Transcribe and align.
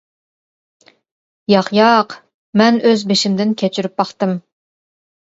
»«ياق، 1.53 1.69
ياق، 1.79 2.15
مەن 2.63 2.79
ئۆز 2.93 3.05
بېشىمدىن 3.13 3.53
كەچۈرۈپ 3.63 3.95
باقتىم. 4.03 4.35